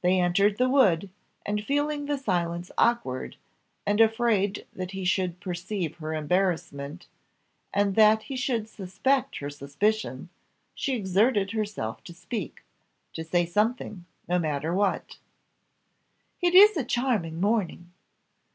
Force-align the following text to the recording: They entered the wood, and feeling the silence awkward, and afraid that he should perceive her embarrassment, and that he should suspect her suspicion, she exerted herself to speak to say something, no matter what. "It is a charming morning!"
They 0.00 0.18
entered 0.18 0.56
the 0.56 0.70
wood, 0.70 1.10
and 1.44 1.62
feeling 1.62 2.06
the 2.06 2.16
silence 2.16 2.70
awkward, 2.78 3.36
and 3.84 4.00
afraid 4.00 4.66
that 4.72 4.92
he 4.92 5.04
should 5.04 5.38
perceive 5.38 5.96
her 5.96 6.14
embarrassment, 6.14 7.08
and 7.70 7.94
that 7.94 8.22
he 8.22 8.36
should 8.36 8.70
suspect 8.70 9.36
her 9.36 9.50
suspicion, 9.50 10.30
she 10.74 10.94
exerted 10.94 11.50
herself 11.50 12.02
to 12.04 12.14
speak 12.14 12.62
to 13.12 13.22
say 13.22 13.44
something, 13.44 14.06
no 14.26 14.38
matter 14.38 14.72
what. 14.72 15.18
"It 16.40 16.54
is 16.54 16.74
a 16.78 16.82
charming 16.82 17.38
morning!" 17.38 17.92